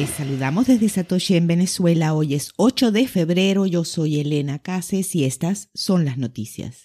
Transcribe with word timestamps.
Les 0.00 0.08
saludamos 0.08 0.66
desde 0.66 0.88
Satoshi 0.88 1.36
en 1.36 1.46
Venezuela. 1.46 2.14
Hoy 2.14 2.32
es 2.32 2.52
8 2.56 2.90
de 2.90 3.06
febrero. 3.06 3.66
Yo 3.66 3.84
soy 3.84 4.18
Elena 4.18 4.58
Cases 4.58 5.14
y 5.14 5.26
estas 5.26 5.68
son 5.74 6.06
las 6.06 6.16
noticias. 6.16 6.84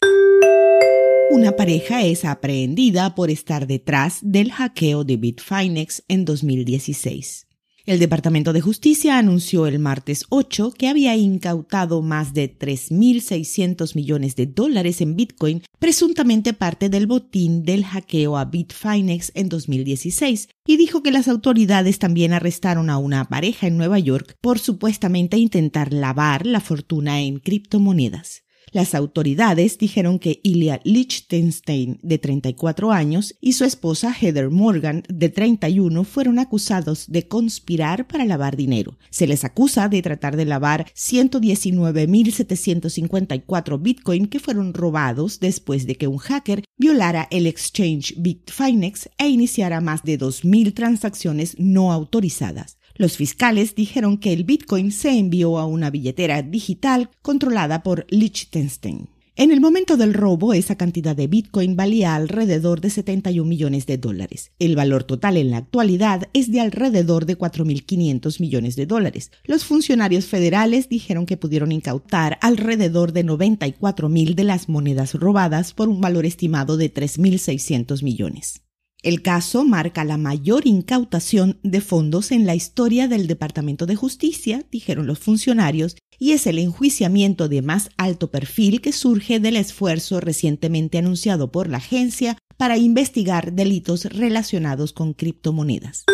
Una 1.31 1.53
pareja 1.53 2.03
es 2.03 2.25
aprehendida 2.25 3.15
por 3.15 3.29
estar 3.29 3.67
detrás 3.67 4.19
del 4.21 4.51
hackeo 4.51 5.05
de 5.05 5.15
Bitfinex 5.15 6.03
en 6.09 6.25
2016. 6.25 7.44
El 7.85 7.99
Departamento 7.99 8.51
de 8.51 8.61
Justicia 8.61 9.19
anunció 9.19 9.67
el 9.67 9.77
martes 9.77 10.25
8 10.29 10.73
que 10.75 10.87
había 10.87 11.15
incautado 11.15 12.01
más 12.01 12.33
de 12.33 12.57
3.600 12.57 13.95
millones 13.95 14.35
de 14.35 14.47
dólares 14.47 15.01
en 15.01 15.15
Bitcoin, 15.15 15.61
presuntamente 15.77 16.53
parte 16.53 16.89
del 16.89 17.05
botín 17.05 17.61
del 17.61 17.85
hackeo 17.85 18.37
a 18.37 18.45
Bitfinex 18.45 19.31
en 19.35 19.49
2016, 19.49 20.49
y 20.65 20.77
dijo 20.77 21.03
que 21.03 21.11
las 21.11 21.27
autoridades 21.27 21.99
también 21.99 22.33
arrestaron 22.33 22.89
a 22.89 22.97
una 22.97 23.25
pareja 23.25 23.67
en 23.67 23.77
Nueva 23.77 23.99
York 23.99 24.33
por 24.41 24.57
supuestamente 24.57 25.37
intentar 25.37 25.93
lavar 25.93 26.47
la 26.47 26.61
fortuna 26.61 27.21
en 27.21 27.37
criptomonedas. 27.37 28.44
Las 28.75 28.93
autoridades 28.93 29.77
dijeron 29.77 30.19
que 30.19 30.41
Ilya 30.43 30.81
Lichtenstein, 30.83 31.97
de 32.03 32.17
34 32.17 32.91
años, 32.91 33.33
y 33.39 33.53
su 33.53 33.63
esposa 33.63 34.13
Heather 34.13 34.49
Morgan, 34.49 35.03
de 35.07 35.29
31, 35.29 36.03
fueron 36.03 36.39
acusados 36.39 37.05
de 37.07 37.25
conspirar 37.25 38.05
para 38.05 38.25
lavar 38.25 38.57
dinero. 38.57 38.97
Se 39.11 39.27
les 39.27 39.45
acusa 39.45 39.87
de 39.87 40.01
tratar 40.01 40.35
de 40.35 40.43
lavar 40.43 40.87
119.754 40.93 43.81
Bitcoin 43.81 44.27
que 44.27 44.41
fueron 44.41 44.73
robados 44.73 45.39
después 45.39 45.87
de 45.87 45.95
que 45.95 46.07
un 46.07 46.17
hacker 46.17 46.65
violara 46.77 47.29
el 47.31 47.47
exchange 47.47 48.15
Bitfinex 48.17 49.09
e 49.17 49.29
iniciara 49.29 49.79
más 49.79 50.03
de 50.03 50.19
2.000 50.19 50.73
transacciones 50.73 51.55
no 51.57 51.93
autorizadas. 51.93 52.75
Los 52.97 53.17
fiscales 53.17 53.75
dijeron 53.75 54.17
que 54.17 54.31
el 54.31 54.45
Bitcoin 54.45 54.91
se 54.91 55.11
envió 55.11 55.59
a 55.59 55.65
una 55.65 55.89
billetera 55.89 56.41
digital 56.41 57.09
controlada 57.21 57.83
por 57.83 58.07
Liechtenstein. 58.09 59.09
En 59.37 59.51
el 59.51 59.59
momento 59.59 59.97
del 59.97 60.13
robo, 60.13 60.53
esa 60.53 60.77
cantidad 60.77 61.13
de 61.13 61.27
Bitcoin 61.27 61.75
valía 61.75 62.15
alrededor 62.15 62.79
de 62.79 62.89
71 62.89 63.45
millones 63.45 63.85
de 63.85 63.97
dólares. 63.97 64.53
El 64.59 64.77
valor 64.77 65.03
total 65.03 65.35
en 65.35 65.51
la 65.51 65.57
actualidad 65.57 66.29
es 66.31 66.49
de 66.53 66.61
alrededor 66.61 67.25
de 67.25 67.37
4.500 67.37 68.39
millones 68.39 68.77
de 68.77 68.85
dólares. 68.85 69.31
Los 69.43 69.65
funcionarios 69.65 70.27
federales 70.27 70.87
dijeron 70.87 71.25
que 71.25 71.35
pudieron 71.35 71.73
incautar 71.73 72.37
alrededor 72.41 73.11
de 73.11 73.25
94.000 73.25 74.35
de 74.35 74.43
las 74.45 74.69
monedas 74.69 75.13
robadas 75.15 75.73
por 75.73 75.89
un 75.89 75.99
valor 75.99 76.25
estimado 76.25 76.77
de 76.77 76.93
3.600 76.93 78.03
millones. 78.03 78.64
El 79.05 79.21
caso 79.21 79.63
marca 79.63 80.03
la 80.03 80.17
mayor 80.17 80.65
incautación 80.65 81.59
de 81.61 81.79
fondos 81.79 82.31
en 82.31 82.47
la 82.47 82.55
historia 82.55 83.07
del 83.07 83.27
Departamento 83.27 83.85
de 83.85 83.95
Justicia, 83.95 84.65
dijeron 84.71 85.05
los 85.05 85.19
funcionarios, 85.19 85.95
y 86.17 86.31
es 86.31 86.47
el 86.47 86.57
enjuiciamiento 86.57 87.47
de 87.47 87.61
más 87.61 87.91
alto 87.97 88.31
perfil 88.31 88.81
que 88.81 88.91
surge 88.91 89.39
del 89.39 89.57
esfuerzo 89.57 90.21
recientemente 90.21 90.97
anunciado 90.97 91.51
por 91.51 91.69
la 91.69 91.77
agencia 91.77 92.35
para 92.57 92.79
investigar 92.79 93.53
delitos 93.53 94.05
relacionados 94.05 94.91
con 94.91 95.13
criptomonedas. 95.13 96.05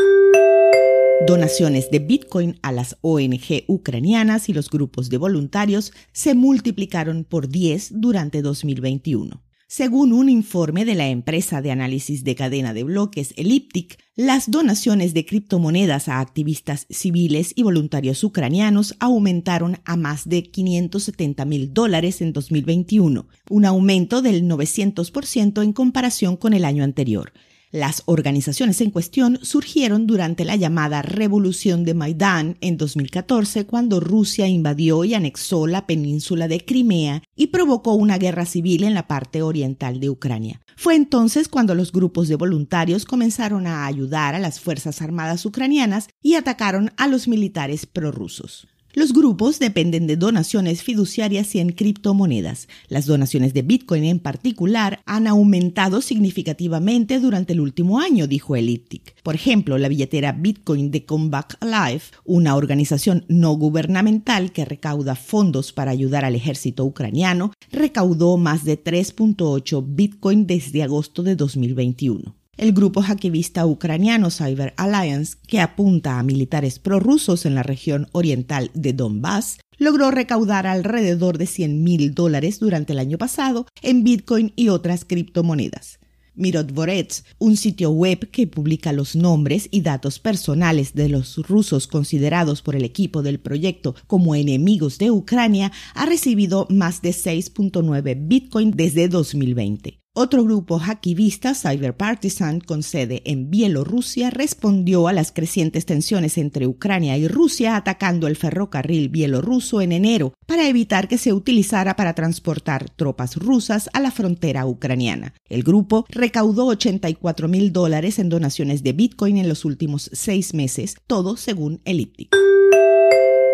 Donaciones 1.26 1.92
de 1.92 2.00
Bitcoin 2.00 2.60
a 2.62 2.74
las 2.74 2.98
ONG 3.00 3.64
ucranianas 3.68 4.50
y 4.50 4.54
los 4.54 4.70
grupos 4.70 5.10
de 5.10 5.16
voluntarios 5.16 5.94
se 6.12 6.36
multiplicaron 6.36 7.24
por 7.24 7.48
10 7.48 8.02
durante 8.02 8.42
2021. 8.42 9.42
Según 9.74 10.12
un 10.12 10.28
informe 10.28 10.84
de 10.84 10.96
la 10.96 11.08
empresa 11.08 11.62
de 11.62 11.72
análisis 11.72 12.26
de 12.26 12.36
cadena 12.36 12.74
de 12.74 12.84
bloques 12.84 13.34
Elliptic, 13.38 13.98
las 14.18 14.52
donaciones 14.52 15.14
de 15.14 15.26
criptomonedas 15.26 16.10
a 16.10 16.20
activistas 16.20 16.88
civiles 16.90 17.54
y 17.56 17.64
voluntarios 17.64 18.22
ucranianos 18.26 18.98
aumentaron 19.00 19.78
a 19.86 19.96
más 19.96 20.28
de 20.28 20.44
570 20.44 21.46
mil 21.46 21.74
dólares 21.74 22.20
en 22.20 22.34
2021, 22.34 23.30
un 23.50 23.66
aumento 23.66 24.22
del 24.22 24.44
900% 24.44 25.64
en 25.64 25.72
comparación 25.72 26.36
con 26.36 26.54
el 26.54 26.66
año 26.66 26.84
anterior. 26.84 27.32
Las 27.72 28.04
organizaciones 28.06 28.82
en 28.82 28.92
cuestión 28.92 29.40
surgieron 29.44 30.06
durante 30.06 30.44
la 30.44 30.58
llamada 30.58 31.02
Revolución 31.02 31.86
de 31.86 31.94
Maidán 31.94 32.58
en 32.60 32.76
2014, 32.76 33.66
cuando 33.66 34.02
Rusia 34.02 34.46
invadió 34.50 35.06
y 35.06 35.14
anexó 35.14 35.68
la 35.68 35.88
península 35.88 36.50
de 36.50 36.66
Crimea 36.66 37.24
y 37.34 37.48
provocó 37.48 37.94
una 37.94 38.18
guerra 38.18 38.46
civil 38.46 38.84
en 38.84 38.94
la 38.94 39.08
parte 39.08 39.42
oriental 39.42 40.02
de 40.02 40.10
Ucrania. 40.10 40.60
Fue 40.76 40.96
entonces 40.96 41.48
cuando 41.48 41.74
los 41.74 41.94
grupos 41.94 42.28
de 42.28 42.36
voluntarios 42.36 43.06
comenzaron 43.06 43.66
a 43.68 43.86
ayudar 43.86 44.36
a 44.36 44.40
las 44.40 44.60
Fuerzas 44.60 45.02
Armadas 45.02 45.46
ucranianas 45.46 46.10
y 46.22 46.36
atacaron 46.36 46.92
a 46.98 47.08
los 47.08 47.30
militares 47.30 47.86
prorrusos. 47.86 48.68
Los 48.94 49.14
grupos 49.14 49.58
dependen 49.60 50.06
de 50.06 50.18
donaciones 50.18 50.84
fiduciarias 50.84 51.56
y 51.56 51.60
en 51.60 51.72
criptomonedas. 51.72 52.68
Las 52.90 53.06
donaciones 53.06 53.54
de 53.54 53.62
Bitcoin 53.62 54.04
en 54.04 54.20
particular 54.20 55.00
han 55.06 55.28
aumentado 55.28 56.02
significativamente 56.02 57.20
durante 57.20 57.54
el 57.54 57.62
último 57.62 58.00
año, 58.00 58.28
dijo 58.28 58.58
Elliptic. 58.58 59.16
Por 59.24 59.36
ejemplo, 59.36 59.78
la 59.78 59.88
billetera 59.88 60.34
Bitcoin 60.34 60.92
de 60.92 61.06
Comeback 61.06 61.58
Life, 61.64 62.14
una 62.26 62.58
organización 62.58 63.24
no 63.30 63.54
gubernamental 63.54 64.52
que 64.52 64.66
recauda 64.66 65.16
fondos 65.16 65.72
para 65.72 65.92
ayudar 65.92 66.26
al 66.26 66.36
ejército 66.36 66.84
ucraniano, 66.84 67.54
recaudó 67.72 68.38
más 68.38 68.66
de 68.66 68.84
3.8 68.84 69.86
Bitcoin 69.88 70.48
desde 70.48 70.84
agosto 70.84 71.24
de 71.24 71.38
2021. 71.38 72.41
El 72.62 72.74
grupo 72.74 73.02
hackivista 73.02 73.66
ucraniano 73.66 74.30
Cyber 74.30 74.76
Alliance, 74.78 75.36
que 75.48 75.60
apunta 75.60 76.20
a 76.20 76.24
militares 76.24 76.78
prorrusos 76.78 77.48
en 77.48 77.56
la 77.56 77.64
región 77.64 78.08
oriental 78.12 78.70
de 78.76 78.94
Donbass, 78.94 79.58
logró 79.80 80.12
recaudar 80.12 80.68
alrededor 80.68 81.40
de 81.40 81.48
100 81.48 81.84
mil 81.84 82.14
dólares 82.14 82.60
durante 82.60 82.94
el 82.94 83.00
año 83.00 83.18
pasado 83.18 83.66
en 83.82 84.04
Bitcoin 84.04 84.54
y 84.56 84.70
otras 84.70 85.06
criptomonedas. 85.06 85.98
Mirotvorets, 86.36 87.26
un 87.40 87.58
sitio 87.58 87.90
web 87.90 88.30
que 88.30 88.46
publica 88.46 88.94
los 88.94 89.16
nombres 89.16 89.68
y 89.72 89.82
datos 89.82 90.20
personales 90.20 90.94
de 90.94 91.10
los 91.10 91.38
rusos 91.38 91.88
considerados 91.88 92.62
por 92.62 92.76
el 92.76 92.86
equipo 92.86 93.24
del 93.24 93.40
proyecto 93.40 93.96
como 94.06 94.36
enemigos 94.36 95.00
de 95.00 95.10
Ucrania, 95.10 95.72
ha 95.96 96.06
recibido 96.06 96.68
más 96.70 97.02
de 97.02 97.10
6.9 97.10 98.28
Bitcoin 98.28 98.70
desde 98.70 99.08
2020. 99.08 100.01
Otro 100.14 100.44
grupo 100.44 100.78
hackivista, 100.78 101.56
Cyber 101.56 101.96
Partisan, 101.96 102.60
con 102.60 102.84
sede 102.84 103.22
en 103.24 103.50
Bielorrusia, 103.50 104.30
respondió 104.30 105.08
a 105.08 105.14
las 105.14 105.32
crecientes 105.32 105.86
tensiones 105.86 106.38
entre 106.38 106.68
Ucrania 106.68 107.18
y 107.18 107.30
Rusia 107.30 107.78
atacando 107.78 108.28
el 108.28 108.36
ferrocarril 108.36 109.08
bielorruso 109.08 109.80
en 109.80 109.94
enero 109.94 110.34
para 110.46 110.68
evitar 110.68 111.08
que 111.08 111.18
se 111.18 111.32
utilizara 111.32 111.96
para 111.96 112.14
transportar 112.14 112.90
tropas 112.90 113.38
rusas 113.38 113.90
a 113.94 114.02
la 114.02 114.12
frontera 114.12 114.66
ucraniana. 114.66 115.34
El 115.48 115.64
grupo 115.64 116.06
recaudó 116.10 116.66
84 116.66 117.48
mil 117.48 117.72
dólares 117.72 118.20
en 118.20 118.28
donaciones 118.28 118.84
de 118.84 118.92
Bitcoin 118.92 119.38
en 119.38 119.48
los 119.48 119.64
últimos 119.64 120.10
seis 120.12 120.54
meses, 120.54 120.96
todo 121.08 121.38
según 121.38 121.80
Elliptic. 121.86 122.36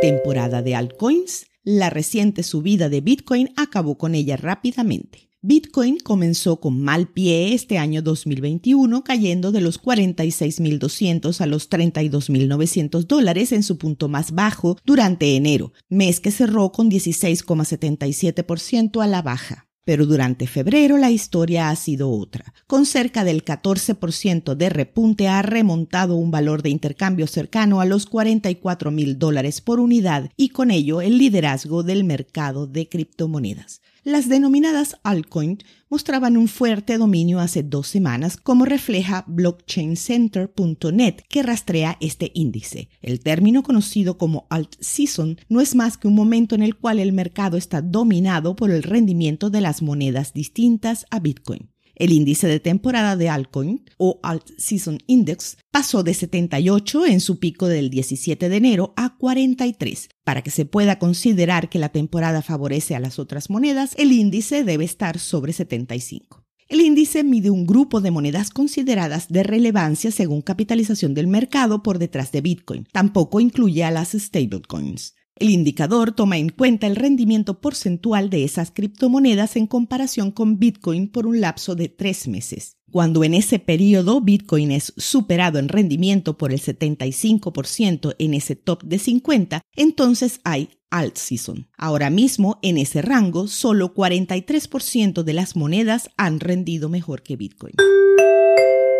Temporada 0.02 0.64
de 0.64 0.74
altcoins. 0.74 1.46
La 1.64 1.92
reciente 1.92 2.42
subida 2.42 2.90
de 2.90 3.02
Bitcoin 3.02 3.52
acabó 3.58 4.00
con 4.00 4.16
ella 4.16 4.38
rápidamente. 4.38 5.27
Bitcoin 5.50 6.00
comenzó 6.00 6.60
con 6.60 6.82
mal 6.82 7.08
pie 7.08 7.54
este 7.54 7.78
año 7.78 8.02
2021, 8.02 9.06
cayendo 9.06 9.54
de 9.54 9.62
los 9.62 9.82
46.200 9.82 11.40
a 11.40 11.46
los 11.46 11.70
32.900 11.70 13.08
dólares 13.08 13.54
en 13.54 13.64
su 13.64 13.78
punto 13.78 14.10
más 14.10 14.34
bajo 14.34 14.78
durante 14.84 15.38
enero, 15.38 15.72
mes 15.88 16.20
que 16.20 16.32
cerró 16.32 16.74
con 16.74 16.92
16,77% 16.92 19.02
a 19.02 19.08
la 19.08 19.22
baja. 19.22 19.70
Pero 19.86 20.06
durante 20.06 20.48
febrero 20.48 20.98
la 20.98 21.12
historia 21.12 21.70
ha 21.70 21.76
sido 21.78 22.12
otra. 22.12 22.54
Con 22.68 22.86
cerca 22.86 23.24
del 23.24 23.46
14% 23.46 24.54
de 24.54 24.68
repunte 24.68 25.30
ha 25.30 25.42
remontado 25.44 26.18
un 26.18 26.30
valor 26.30 26.62
de 26.62 26.72
intercambio 26.72 27.26
cercano 27.26 27.80
a 27.80 27.86
los 27.86 28.06
44 28.06 28.92
mil 28.92 29.18
dólares 29.18 29.62
por 29.62 29.80
unidad 29.80 30.30
y 30.36 30.50
con 30.50 30.72
ello 30.72 31.00
el 31.00 31.18
liderazgo 31.18 31.84
del 31.84 32.04
mercado 32.04 32.68
de 32.68 32.90
criptomonedas. 32.90 33.80
Las 34.08 34.30
denominadas 34.30 34.96
altcoins 35.04 35.66
mostraban 35.90 36.38
un 36.38 36.48
fuerte 36.48 36.98
dominio 36.98 37.42
hace 37.42 37.62
dos 37.62 37.90
semanas, 37.90 38.38
como 38.38 38.64
refleja 38.64 39.26
blockchaincenter.net, 39.28 41.16
que 41.28 41.44
rastrea 41.44 41.98
este 42.00 42.32
índice. 42.34 42.88
El 43.02 43.20
término 43.20 43.64
conocido 43.64 44.18
como 44.18 44.48
alt 44.50 44.76
season 44.80 45.38
no 45.50 45.60
es 45.60 45.76
más 45.76 45.98
que 45.98 46.08
un 46.08 46.16
momento 46.16 46.56
en 46.56 46.64
el 46.64 46.78
cual 46.78 47.00
el 47.00 47.12
mercado 47.12 47.58
está 47.58 47.82
dominado 47.82 48.56
por 48.56 48.72
el 48.72 48.82
rendimiento 48.82 49.50
de 49.50 49.60
las 49.60 49.82
monedas 49.82 50.32
distintas 50.32 51.06
a 51.12 51.20
Bitcoin. 51.20 51.68
El 52.00 52.14
índice 52.14 52.48
de 52.48 52.60
temporada 52.60 53.16
de 53.16 53.28
altcoin 53.28 53.84
o 53.98 54.20
Alt 54.22 54.52
Season 54.60 55.00
Index 55.08 55.58
pasó 55.72 56.04
de 56.04 56.14
78 56.14 57.08
en 57.08 57.20
su 57.20 57.40
pico 57.40 57.68
del 57.68 57.90
17 57.90 58.50
de 58.50 58.56
enero 58.56 58.94
a 58.96 59.18
43. 59.18 60.10
Para 60.24 60.44
que 60.44 60.52
se 60.52 60.66
pueda 60.66 61.00
considerar 61.00 61.70
que 61.70 61.80
la 61.80 61.90
temporada 61.90 62.44
favorece 62.44 62.96
a 62.96 63.00
las 63.00 63.18
otras 63.18 63.50
monedas, 63.50 63.96
el 63.98 64.12
índice 64.12 64.64
debe 64.64 64.86
estar 64.86 65.18
sobre 65.18 65.54
75. 65.54 66.46
El 66.68 66.82
índice 66.82 67.24
mide 67.24 67.50
un 67.50 67.66
grupo 67.66 68.00
de 68.00 68.12
monedas 68.12 68.52
consideradas 68.52 69.30
de 69.30 69.42
relevancia 69.42 70.12
según 70.12 70.44
capitalización 70.44 71.16
del 71.16 71.26
mercado 71.26 71.82
por 71.82 71.98
detrás 71.98 72.32
de 72.32 72.42
Bitcoin. 72.42 72.86
Tampoco 72.92 73.40
incluye 73.40 73.84
a 73.84 73.90
las 73.90 74.12
stablecoins. 74.12 75.16
El 75.40 75.52
indicador 75.52 76.14
toma 76.14 76.38
en 76.38 76.50
cuenta 76.50 76.88
el 76.88 76.96
rendimiento 76.96 77.62
porcentual 77.62 78.30
de 78.30 78.44
esas 78.44 78.72
criptomonedas 78.72 79.56
en 79.56 79.68
comparación 79.68 80.32
con 80.32 80.58
Bitcoin 80.58 81.08
por 81.10 81.28
un 81.28 81.42
lapso 81.42 81.76
de 81.76 81.90
tres 81.90 82.28
meses. 82.28 82.78
Cuando 82.92 83.24
en 83.24 83.34
ese 83.34 83.60
periodo 83.60 84.22
Bitcoin 84.22 84.72
es 84.72 84.94
superado 84.98 85.60
en 85.60 85.68
rendimiento 85.68 86.38
por 86.38 86.54
el 86.54 86.62
75% 86.62 88.16
en 88.18 88.34
ese 88.34 88.56
top 88.56 88.84
de 88.84 88.98
50, 88.98 89.62
entonces 89.76 90.40
hay 90.44 90.70
alt 90.90 91.18
season. 91.18 91.68
Ahora 91.78 92.10
mismo, 92.10 92.60
en 92.62 92.78
ese 92.78 93.02
rango, 93.02 93.48
solo 93.48 93.94
43% 93.94 95.24
de 95.24 95.34
las 95.34 95.56
monedas 95.56 96.10
han 96.18 96.40
rendido 96.40 96.90
mejor 96.90 97.24
que 97.24 97.36
Bitcoin. 97.36 97.76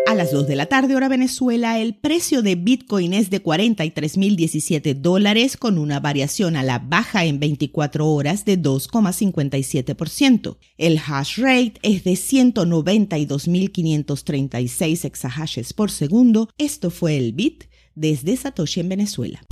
A 0.08 0.14
las 0.14 0.32
2 0.32 0.46
de 0.46 0.56
la 0.56 0.64
tarde 0.64 0.96
hora 0.96 1.10
Venezuela, 1.10 1.78
el 1.78 1.94
precio 1.94 2.40
de 2.40 2.54
Bitcoin 2.54 3.12
es 3.12 3.28
de 3.28 3.42
43.017 3.42 4.94
dólares 4.94 5.58
con 5.58 5.76
una 5.76 6.00
variación 6.00 6.56
a 6.56 6.62
la 6.62 6.78
baja 6.78 7.26
en 7.26 7.38
24 7.38 8.08
horas 8.08 8.46
de 8.46 8.58
2,57%. 8.58 10.56
El 10.78 10.98
hash 11.06 11.36
rate 11.36 11.74
es 11.82 12.04
de 12.04 12.12
192.536 12.12 15.04
exahashes 15.04 15.74
por 15.74 15.90
segundo. 15.90 16.48
Esto 16.56 16.88
fue 16.88 17.18
el 17.18 17.34
Bit 17.34 17.64
desde 17.94 18.34
Satoshi 18.34 18.80
en 18.80 18.88
Venezuela. 18.88 19.42